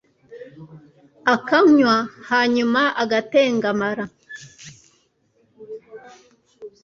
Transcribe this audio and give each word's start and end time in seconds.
akanywa 1.35 1.95
hanyuma 2.29 2.81
agatengamara 3.03 4.05